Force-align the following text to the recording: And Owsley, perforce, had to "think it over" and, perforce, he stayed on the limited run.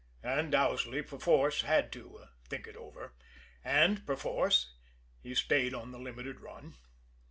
And 0.23 0.55
Owsley, 0.55 1.03
perforce, 1.03 1.61
had 1.61 1.91
to 1.91 2.25
"think 2.49 2.65
it 2.65 2.75
over" 2.75 3.13
and, 3.63 4.03
perforce, 4.03 4.73
he 5.21 5.35
stayed 5.35 5.75
on 5.75 5.91
the 5.91 5.99
limited 5.99 6.39
run. 6.39 6.73